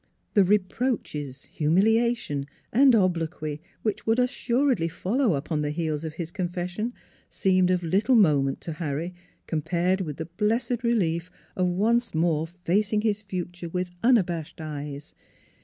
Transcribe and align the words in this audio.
The 0.33 0.43
reproaches, 0.43 1.43
humiliation, 1.43 2.47
and 2.73 2.95
obloquy 2.95 3.61
which 3.83 4.07
would 4.07 4.17
assuredly 4.17 4.87
follow 4.87 5.35
upon 5.35 5.61
the 5.61 5.69
heels 5.69 6.03
of 6.03 6.15
his 6.15 6.31
confession 6.31 6.95
seemed 7.29 7.69
of 7.69 7.83
little 7.83 8.15
moment 8.15 8.61
to 8.61 8.73
Harry 8.73 9.13
compared 9.45 10.01
with 10.01 10.17
the 10.17 10.25
blessed 10.25 10.83
relief 10.83 11.29
of 11.55 11.67
once 11.67 12.15
more 12.15 12.47
facing 12.47 13.01
his 13.01 13.21
future 13.21 13.69
with 13.69 13.91
unabashed 14.01 14.59
eyes. 14.59 15.13